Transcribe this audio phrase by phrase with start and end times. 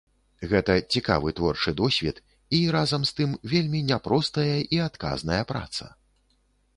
[0.51, 5.85] Гэта цікавы творчы досвед і, разам з тым, вельмі няпростая і адказная праца.